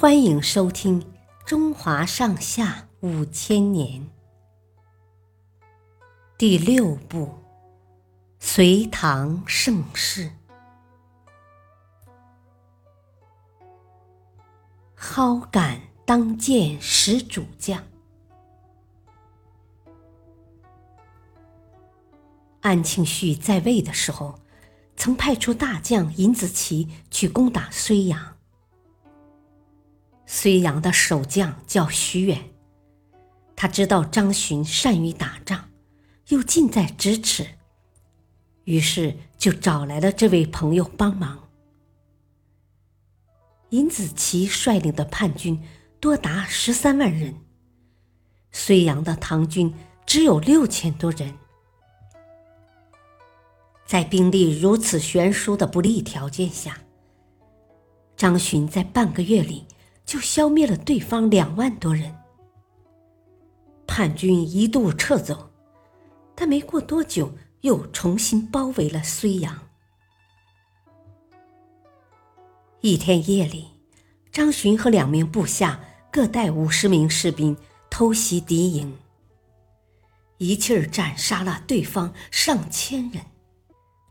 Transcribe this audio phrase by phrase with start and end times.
[0.00, 1.02] 欢迎收听
[1.44, 4.00] 《中华上下五千年》
[6.38, 7.26] 第六部
[8.38, 10.24] 《隋唐盛世》。
[14.94, 17.84] 蒿杆当剑使主将。
[22.62, 24.40] 安庆绪在位的时候，
[24.96, 28.39] 曾派出大将尹子奇去攻打睢阳。
[30.40, 32.42] 睢阳的守将叫徐远，
[33.54, 35.68] 他知道张巡善于打仗，
[36.28, 37.46] 又近在咫尺，
[38.64, 41.50] 于是就找来了这位朋友帮忙。
[43.68, 45.62] 尹子奇率领的叛军
[46.00, 47.38] 多达十三万人，
[48.50, 49.74] 睢阳的唐军
[50.06, 51.34] 只有六千多人。
[53.84, 56.78] 在兵力如此悬殊的不利条件下，
[58.16, 59.66] 张巡在半个月里
[60.10, 62.12] 就消灭了对方两万多人。
[63.86, 65.52] 叛军一度撤走，
[66.34, 69.56] 但没过多久又重新包围了睢阳。
[72.80, 73.68] 一天夜里，
[74.32, 75.80] 张巡和两名部下
[76.10, 77.56] 各带五十名士兵
[77.88, 78.92] 偷袭敌营，
[80.38, 83.26] 一气儿斩杀了对方上千人。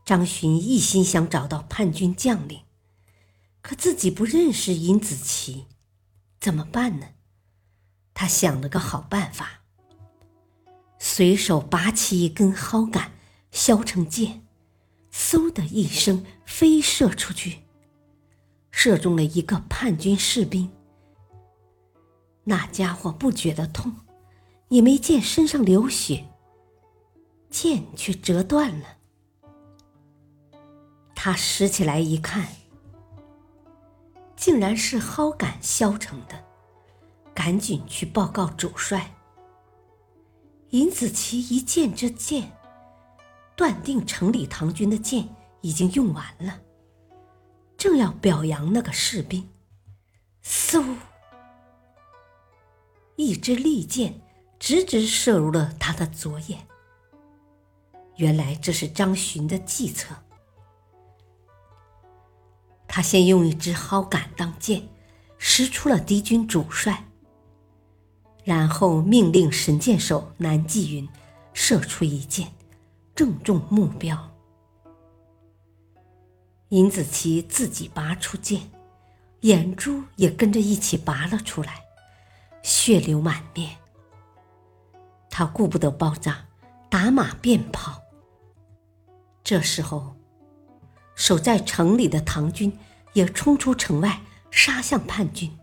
[0.06, 2.60] 张巡一心想找到叛军将领，
[3.60, 5.66] 可自己不认识尹子奇，
[6.40, 7.06] 怎么办呢？
[8.14, 9.60] 他想了个好办法，
[10.98, 13.12] 随手拔起一根蒿杆，
[13.50, 14.46] 削成箭，
[15.12, 17.60] 嗖的一声飞射出去，
[18.70, 20.70] 射中了一个叛军士兵。
[22.44, 23.94] 那家伙不觉得痛，
[24.68, 26.26] 也没见身上流血，
[27.50, 28.96] 剑却折断了。
[31.14, 32.48] 他拾起来一看，
[34.40, 36.42] 竟然是蒿杆削成的，
[37.34, 39.14] 赶紧去报告主帅。
[40.70, 42.50] 尹子奇一见这剑，
[43.54, 45.28] 断定城里唐军的剑
[45.60, 46.58] 已经用完了，
[47.76, 49.46] 正要表扬那个士兵，
[50.42, 50.96] 嗖，
[53.16, 54.22] 一支利箭
[54.58, 56.66] 直直射入了他的左眼。
[58.16, 60.14] 原来这是张巡的计策。
[62.92, 64.82] 他先用一支蒿杆当箭，
[65.38, 67.04] 识出了敌军主帅，
[68.42, 71.08] 然后命令神箭手南霁云
[71.52, 72.52] 射出一箭，
[73.14, 74.28] 正中目标。
[76.70, 78.68] 尹子奇自己拔出剑，
[79.42, 81.84] 眼珠也跟着一起拔了出来，
[82.60, 83.70] 血流满面。
[85.30, 86.44] 他顾不得包扎，
[86.88, 88.02] 打马便跑。
[89.44, 90.16] 这时候。
[91.20, 92.78] 守在城里的唐军
[93.12, 95.54] 也冲出城外，杀向叛军。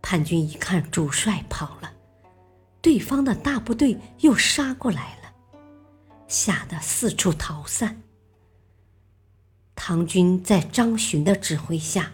[0.00, 1.92] 叛军一看主帅跑了，
[2.80, 5.32] 对方的大部队又杀过来了，
[6.28, 8.00] 吓得四处逃散。
[9.74, 12.12] 唐军在张巡的指挥下，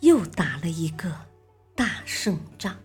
[0.00, 1.14] 又打了一个
[1.76, 2.78] 大胜仗。